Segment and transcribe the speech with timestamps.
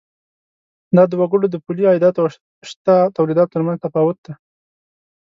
[0.95, 2.29] دا د وګړو د پولي عایداتو او
[2.69, 4.33] شته تولیداتو تر مینځ تفاوت دی.